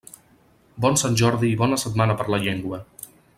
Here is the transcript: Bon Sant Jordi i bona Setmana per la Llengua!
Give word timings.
Bon 0.85 0.97
Sant 1.01 1.17
Jordi 1.23 1.51
i 1.51 1.59
bona 1.61 1.79
Setmana 1.83 2.17
per 2.23 2.27
la 2.35 2.41
Llengua! 2.47 2.81